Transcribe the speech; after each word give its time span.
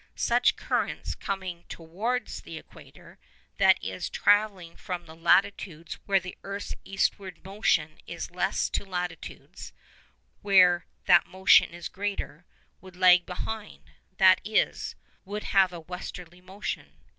Such 0.15 0.55
currents 0.55 1.13
coming 1.13 1.63
towards 1.69 2.41
the 2.41 2.57
equator, 2.57 3.19
that 3.57 3.77
is, 3.83 4.09
travelling 4.09 4.75
from 4.75 5.05
latitudes 5.05 5.99
where 6.07 6.19
the 6.19 6.35
earth's 6.43 6.73
eastwardly 6.83 7.43
motion 7.45 7.99
is 8.07 8.31
less 8.31 8.67
to 8.71 8.83
latitudes 8.83 9.73
where 10.41 10.87
that 11.05 11.27
motion 11.27 11.69
is 11.69 11.87
greater, 11.87 12.47
would 12.81 12.95
lag 12.95 13.27
behind, 13.27 13.91
that 14.17 14.41
is, 14.43 14.95
would 15.23 15.43
have 15.43 15.71
a 15.71 15.79
westwardly 15.79 16.41
motion. 16.41 16.93